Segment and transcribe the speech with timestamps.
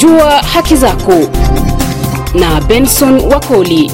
[0.00, 1.12] Jua haki zako
[2.34, 3.92] na Benson Wakoli.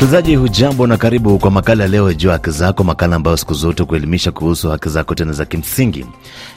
[0.00, 4.32] Msikilizaji hujambo na karibu kwa makala leo juu haki zako, makala ambayo siku zote kuelimisha
[4.32, 6.06] kuhusu haki zako tena za kimsingi.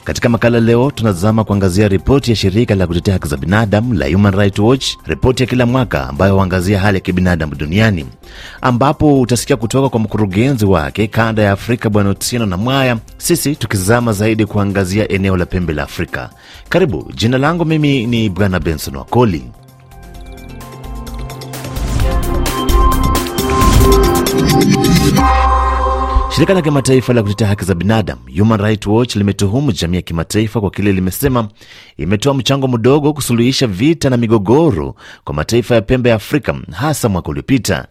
[0.03, 4.33] Katika makala leo tunazama kuangazia ripoti ya shirika la kutetea haki za binadamu la Human
[4.35, 8.05] Rights Watch, ripoti ya kila mwaka ambayo huangazia hali ya kibinadamu duniani,
[8.61, 14.13] ambapo utasikia kutoka kwa mkurugenzi wake kanda ya Afrika Bwana Otieno na Mwaya, sisi tukizama
[14.13, 16.29] zaidi kuangazia eneo la pembe la Afrika.
[16.69, 17.11] Karibu.
[17.15, 19.43] Jina langu mimi ni Bwana Benson Wakoli.
[26.35, 30.61] Shirika la kimataifa la kutetea haki za binadamu Human Rights Watch limetuhumu jamii ya kimataifa
[30.61, 31.47] kwa kile limesema
[31.97, 37.29] imetoa mchango mdogo kusuluhisha vita na migogoro kwa mataifa ya pembe ya Afrika, hasa mwaka
[37.29, 37.87] uliopita.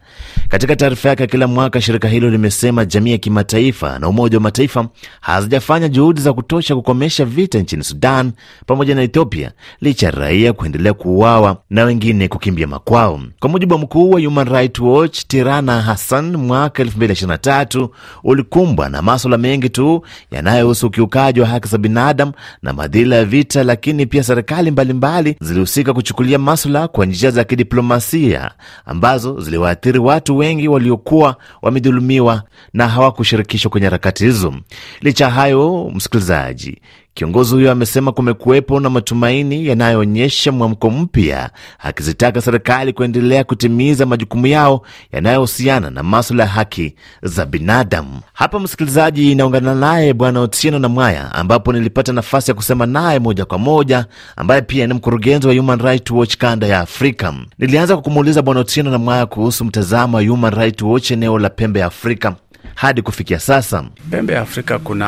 [0.48, 4.42] Katika taarifa yake ya kila mwaka, shirika hilo limesema jamii ya kimataifa na Umoja wa
[4.42, 4.88] Mataifa
[5.20, 8.32] hazijafanya juhudi za kutosha kukomesha vita nchini Sudan
[8.66, 13.20] pamoja na Ethiopia, licha ya raia kuendelea kuuawa na wengine kukimbia makwao.
[13.40, 17.88] Kwa mujibu wa mkuu wa Human Rights Watch Tirana Hassan, mwaka 2023
[18.32, 23.64] ulikumbwa na maswala mengi tu yanayohusu ukiukaji wa haki za binadamu na madhila ya vita,
[23.64, 28.50] lakini pia serikali mbalimbali zilihusika kuchukulia maswala kwa njia za kidiplomasia
[28.86, 34.54] ambazo ziliwaathiri watu wengi waliokuwa wamedhulumiwa na hawakushirikishwa kwenye harakati hizo.
[35.00, 36.78] Licha hayo, msikilizaji,
[37.14, 44.82] Kiongozi huyo amesema kumekuwepo na matumaini yanayoonyesha mwamko mpya, akizitaka serikali kuendelea kutimiza majukumu yao
[45.12, 48.20] yanayohusiana na maswala ya haki za binadamu.
[48.32, 53.44] Hapa msikilizaji, inaungana naye Bwana Otieno na Mwaya, ambapo nilipata nafasi ya kusema naye moja
[53.44, 57.34] kwa moja, ambaye pia ni mkurugenzi wa Human Rights Watch kanda ya Afrika.
[57.58, 61.50] Nilianza kwa kumuuliza Bwana Otieno na Mwaya kuhusu mtazamo wa Human Rights Watch eneo la
[61.50, 62.34] pembe ya Afrika
[62.74, 63.84] hadi kufikia sasa.
[64.10, 65.06] Pembe ya Afrika kuna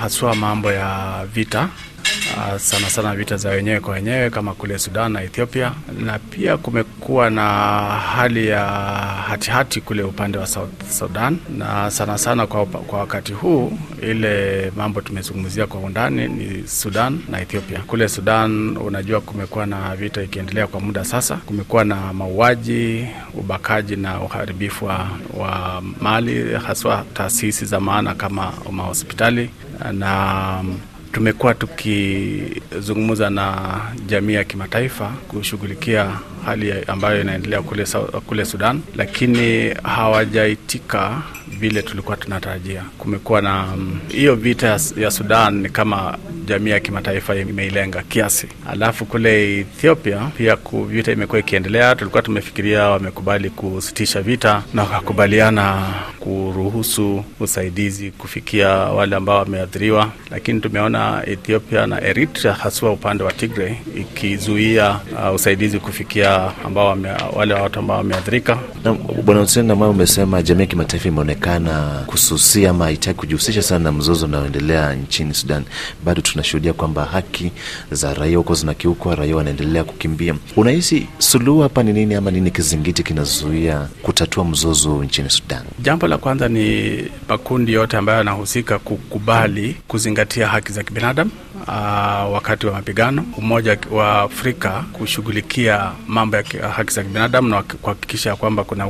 [0.00, 1.68] haswa mambo ya vita
[2.58, 5.72] sana sana vita za wenyewe kwa wenyewe kama kule Sudan na Ethiopia,
[6.04, 7.42] na pia kumekuwa na
[8.16, 8.64] hali ya
[9.28, 14.72] hatihati hati kule upande wa South Sudan, na sana sana kwa, kwa wakati huu ile
[14.76, 17.78] mambo tumezungumzia kwa undani ni Sudan na Ethiopia.
[17.80, 24.20] Kule Sudan, unajua kumekuwa na vita ikiendelea kwa muda sasa, kumekuwa na mauaji, ubakaji na
[24.20, 29.50] uharibifu wa, wa mali haswa taasisi za maana kama mahospitali
[29.92, 30.64] na
[31.16, 36.10] tumekuwa tukizungumza na jamii ya kimataifa kushughulikia
[36.44, 37.84] hali ambayo inaendelea kule,
[38.26, 42.82] kule Sudan, lakini hawajaitika vile tulikuwa tunatarajia.
[42.98, 43.64] Kumekuwa na
[44.08, 48.48] hiyo um, vita ya Sudan ni kama jamii ya kimataifa imeilenga kiasi.
[48.70, 50.56] Alafu kule Ethiopia pia
[50.88, 51.94] vita imekuwa ikiendelea.
[51.96, 55.94] Tulikuwa tumefikiria wamekubali kusitisha vita na wakakubaliana
[56.26, 63.74] kuruhusu usaidizi kufikia wale ambao wameathiriwa, lakini tumeona Ethiopia na Eritrea haswa upande wa Tigray
[63.96, 68.58] ikizuia uh, usaidizi kufikia ambao wame, wale watu ambao wameathirika.
[69.24, 74.26] Bwana Hussein, ambayo umesema jamii ya kimataifa imeonekana kususia ama haitaki kujihusisha sana na mzozo
[74.26, 75.64] unaoendelea nchini Sudan,
[76.04, 77.52] bado tunashuhudia kwamba haki
[77.90, 80.34] za raia huko zinakiukwa, raia wanaendelea kukimbia.
[80.56, 85.62] Unahisi suluhu hapa ni nini, ama nini kizingiti kinazuia kutatua mzozo nchini Sudan?
[85.82, 86.96] Jambo la kwanza ni
[87.28, 91.30] makundi yote ambayo yanahusika kukubali kuzingatia haki za kibinadamu
[91.62, 93.24] uh, wakati wa mapigano.
[93.38, 98.86] Umoja wa Afrika kushughulikia mambo ya haki za kibinadamu na kuhakikisha kwamba kuna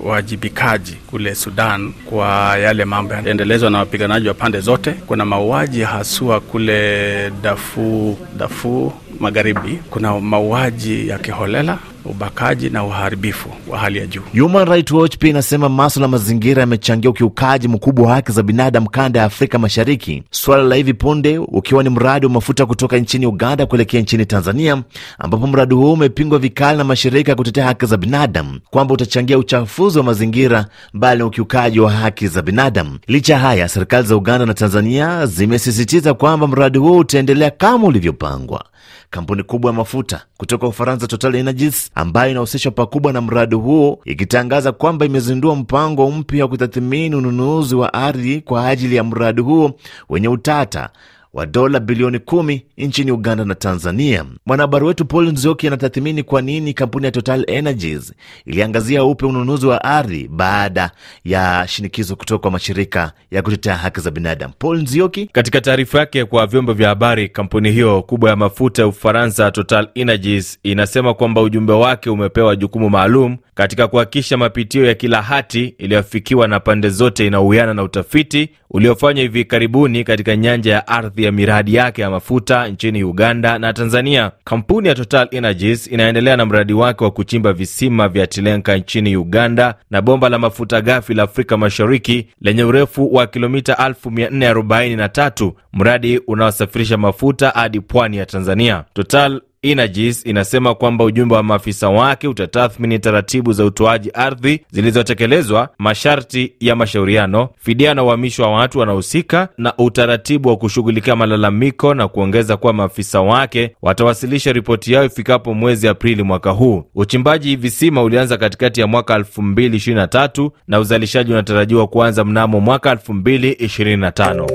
[0.00, 4.92] uwajibikaji kule Sudan kwa yale mambo yanaendelezwa na wapiganaji wa pande zote.
[4.92, 13.78] Kuna mauaji haswa kule Dafu, Dafu magharibi, kuna mauaji ya kiholela ubakaji na uharibifu wa
[13.78, 14.22] hali ya juu.
[14.40, 18.90] Human Rights Watch pia inasema maswala ya mazingira yamechangia ukiukaji mkubwa wa haki za binadamu
[18.90, 23.26] kanda ya Afrika Mashariki, swala la hivi punde ukiwa ni mradi wa mafuta kutoka nchini
[23.26, 24.82] Uganda kuelekea nchini Tanzania,
[25.18, 29.98] ambapo mradi huo umepingwa vikali na mashirika ya kutetea haki za binadamu kwamba utachangia uchafuzi
[29.98, 32.98] wa mazingira, mbali na ukiukaji wa haki za binadamu.
[33.06, 38.64] Licha haya, serikali za Uganda na Tanzania zimesisitiza kwamba mradi huo utaendelea kama ulivyopangwa.
[39.10, 44.72] Kampuni kubwa ya mafuta kutoka Ufaransa, Total Energies, ambayo inahusishwa pakubwa na mradi huo, ikitangaza
[44.72, 49.72] kwamba imezindua mpango mpya wa kutathmini ununuzi wa ardhi kwa ajili ya mradi huo
[50.08, 50.90] wenye utata
[51.36, 54.24] wa dola bilioni kumi nchini Uganda na Tanzania.
[54.46, 58.14] Mwanahabari wetu Paul Nzioki anatathmini kwa nini kampuni ya Total Energies
[58.46, 60.90] iliangazia upe ununuzi wa ardhi baada
[61.24, 64.54] ya shinikizo kutoka kwa mashirika ya kutetea haki za binadamu.
[64.58, 68.88] Paul Nzioki, katika taarifa yake kwa vyombo vya habari, kampuni hiyo kubwa ya mafuta ya
[68.88, 75.22] Ufaransa Total Energies inasema kwamba ujumbe wake umepewa jukumu maalum katika kuhakikisha mapitio ya kila
[75.22, 81.24] hati iliyofikiwa na pande zote inaowiana na utafiti uliofanywa hivi karibuni katika nyanja ya ardhi
[81.24, 84.30] ya miradi yake ya mafuta nchini Uganda na Tanzania.
[84.44, 89.74] Kampuni ya Total Energies inaendelea na mradi wake wa kuchimba visima vya Tilenka nchini Uganda
[89.90, 96.96] na bomba la mafuta ghafi la Afrika Mashariki lenye urefu wa kilomita 1443 mradi unaosafirisha
[96.96, 98.84] mafuta hadi pwani ya Tanzania.
[98.94, 99.40] Total
[99.70, 106.76] Energies inasema kwamba ujumbe wa maafisa wake utatathmini taratibu za utoaji ardhi zilizotekelezwa, masharti ya
[106.76, 112.72] mashauriano, fidia na uhamisho wa watu wanaohusika na utaratibu wa kushughulikia malalamiko, na kuongeza kuwa
[112.72, 116.84] maafisa wake watawasilisha ripoti yao ifikapo mwezi Aprili mwaka huu.
[116.94, 124.46] Uchimbaji visima ulianza katikati ya mwaka 2023 na uzalishaji unatarajiwa kuanza mnamo mwaka 2025.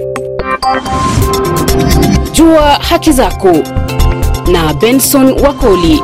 [2.33, 3.53] Jua haki zako
[4.47, 6.01] na Benson Wakoli.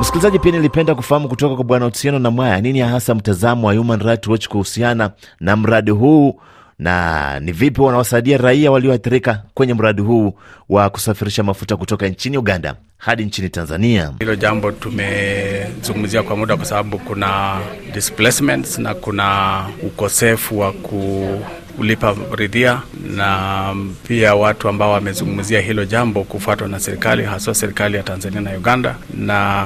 [0.00, 4.00] Msikilizaji, pia nilipenda kufahamu kutoka kwa Bwana Otieno na Mwaya nini hasa mtazamo wa Human
[4.00, 5.10] Rights Watch kuhusiana
[5.40, 6.40] na mradi huu
[6.78, 10.34] na ni vipi wanawasaidia raia walioathirika kwenye mradi huu
[10.68, 14.12] wa kusafirisha mafuta kutoka nchini Uganda hadi nchini Tanzania.
[14.18, 17.56] Hilo jambo tumezungumzia kwa muda, kwa sababu kuna
[17.94, 21.28] displacements na kuna ukosefu wa ku
[21.76, 22.80] kulipa ridhia
[23.16, 23.74] na
[24.08, 28.96] pia watu ambao wamezungumzia hilo jambo kufuatwa na serikali haswa serikali ya Tanzania na Uganda,
[29.14, 29.64] na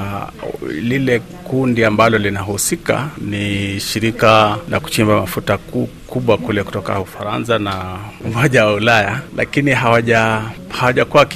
[0.80, 5.58] lile kundi ambalo linahusika ni shirika la kuchimba mafuta
[6.06, 11.26] kubwa kule kutoka Ufaransa na Umoja wa Ulaya, lakini hawaja hawajakuwa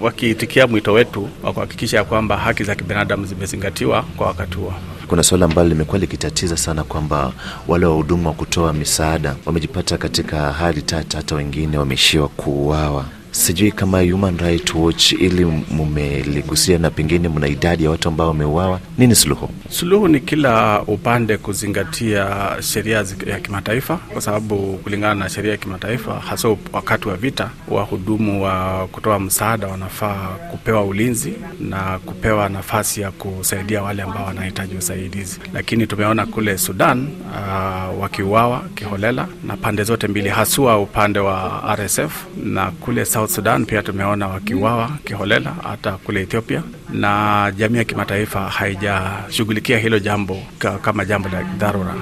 [0.00, 4.74] wakiitikia mwito wetu wa kuhakikisha ya kwamba haki za kibinadamu zimezingatiwa kwa wakati huo.
[5.12, 7.32] Kuna suala ambalo limekuwa likitatiza sana kwamba
[7.68, 13.04] wale wahudumu wa kutoa misaada wamejipata katika hali tata, hata wengine wameishiwa kuuawa.
[13.32, 18.80] Sijui kama Human Rights Watch ili mumeligusia na pengine mna idadi ya watu ambao wameuawa,
[18.98, 19.48] nini suluhu?
[19.68, 22.26] Suluhu ni kila upande kuzingatia
[22.60, 28.42] sheria ya kimataifa, kwa sababu kulingana na sheria ya kimataifa, hasa wakati wa vita, wahudumu
[28.44, 35.40] wa kutoa msaada wanafaa kupewa ulinzi na kupewa nafasi ya kusaidia wale ambao wanahitaji usaidizi.
[35.54, 42.24] Lakini tumeona kule Sudan uh, wakiuawa kiholela na pande zote mbili, haswa upande wa RSF
[42.44, 48.40] na kule South Sudan pia tumeona wakiuawa kiholela, hata kule Ethiopia, na jamii ya kimataifa
[48.40, 50.42] haijashughulikia hilo jambo
[50.82, 51.94] kama jambo la dharura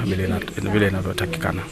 [0.73, 1.63] vile inavyotakikana.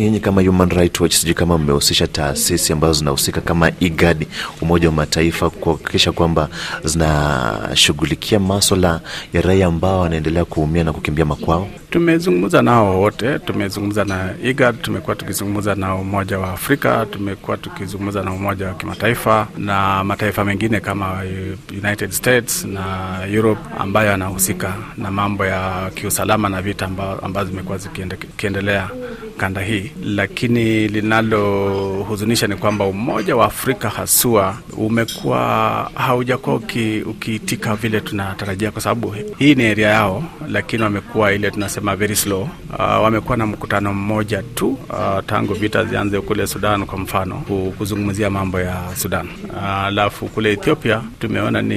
[0.00, 4.26] Nyinyi kama Human Rights Watch, sijui kama mmehusisha taasisi ambazo zinahusika kama IGAD,
[4.62, 6.48] Umoja wa Mataifa, kuhakikisha kwamba
[6.84, 9.00] zinashughulikia maswala
[9.32, 11.68] ya raia ambao wanaendelea kuumia na kukimbia makwao?
[11.90, 18.32] Tumezungumza nao wote, tumezungumza na IGAD, tumekuwa tukizungumza na Umoja wa Afrika, tumekuwa tukizungumza na
[18.32, 21.22] Umoja wa Kimataifa na mataifa mengine kama
[21.84, 22.84] United States na
[23.32, 26.90] Europe ambayo yanahusika na mambo ya kiusalama na vita
[27.22, 28.88] ambazo zimekuwa zikiendelea
[29.42, 35.38] kanda hii, lakini linalohuzunisha ni kwamba Umoja wa Afrika haswa umekuwa
[35.94, 36.56] haujakuwa
[37.06, 42.42] ukiitika vile tunatarajia, kwa sababu hii ni eria yao, lakini wamekuwa ile tunasema very slow.
[42.42, 47.34] Uh, wamekuwa na mkutano mmoja tu uh, tangu vita zianze kule Sudan kwa mfano,
[47.78, 49.28] kuzungumzia mambo ya Sudan.
[49.84, 51.74] Alafu uh, kule Ethiopia tumeona ni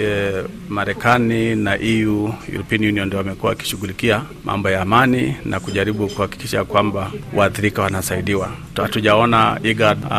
[0.00, 6.64] eh, Marekani na EU, European Union ndio wamekuwa wakishughulikia mambo ya amani na kujaribu kuhakikisha
[6.74, 8.48] kwamba waathirika wanasaidiwa.
[8.76, 10.12] Hatujaona IGAD uh,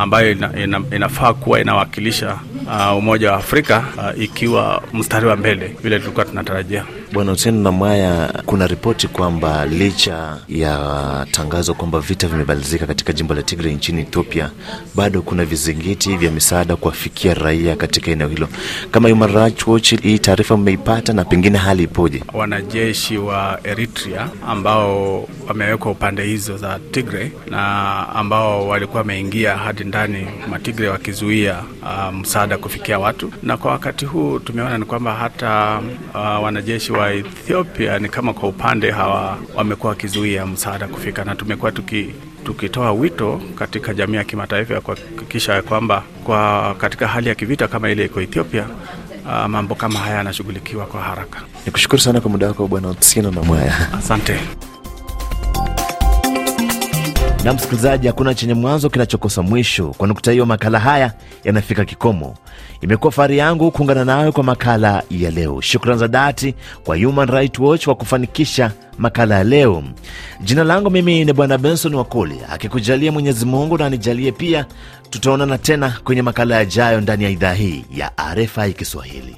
[0.00, 5.76] ambayo ina, ina, inafaa kuwa inawakilisha uh, Umoja wa Afrika uh, ikiwa mstari wa mbele
[5.82, 6.84] vile tulikuwa tunatarajia.
[7.12, 13.42] Bwana Hussein Namwaya, kuna ripoti kwamba licha ya tangazo kwamba vita vimemalizika katika jimbo la
[13.42, 14.50] Tigray nchini Ethiopia,
[14.94, 18.48] bado kuna vizingiti vya misaada kuwafikia raia katika eneo hilo.
[18.90, 22.24] Kama Human Rights Watch, hii taarifa mmeipata na pengine hali ipoje?
[22.32, 30.26] Wanajeshi wa Eritrea ambao wamewekwa upande hizo za Tigray na ambao walikuwa wameingia hadi ndani
[30.50, 35.80] ma Tigray wakizuia uh, msaada kufikia watu, na kwa wakati huu tumeona ni kwamba hata
[36.14, 41.72] uh, wanajeshi wa Ethiopia ni kama kwa upande hawa wamekuwa wakizuia msaada kufika, na tumekuwa
[41.72, 42.14] tuki
[42.44, 47.68] tukitoa wito katika jamii ya kimataifa ya kuhakikisha ya kwamba kwa katika hali ya kivita
[47.68, 48.66] kama ile iko Ethiopia,
[49.26, 51.40] uh, mambo kama haya yanashughulikiwa kwa haraka.
[51.66, 53.92] Nikushukuru sana kwa muda wako Bwana Otieno Namwaya.
[53.98, 54.40] Asante.
[57.48, 59.94] Na msikilizaji, hakuna chenye mwanzo kinachokosa mwisho.
[59.98, 61.12] Kwa nukta hiyo, makala haya
[61.44, 62.34] yanafika kikomo.
[62.80, 65.60] Imekuwa fahari yangu kuungana nawe kwa makala ya leo.
[65.60, 69.82] Shukrani za dhati kwa Human Rights Watch kwa kufanikisha makala ya leo.
[70.40, 74.66] Jina langu mimi ni Bwana Benson Wakoli, akikujalia Mwenyezi Mungu na anijalie pia,
[75.10, 79.36] tutaonana tena kwenye makala yajayo ndani ya idhaa hii ya RFI Kiswahili.